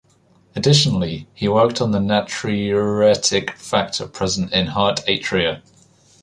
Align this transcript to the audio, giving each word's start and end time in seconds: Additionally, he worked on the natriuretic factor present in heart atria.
Additionally, 0.55 1.27
he 1.35 1.47
worked 1.47 1.79
on 1.79 1.91
the 1.91 1.99
natriuretic 1.99 3.51
factor 3.55 4.07
present 4.07 4.51
in 4.51 4.65
heart 4.65 5.01
atria. 5.07 5.61